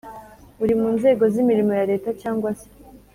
[0.63, 2.67] ari mu nzego z imirimo ya Leta cyangwa se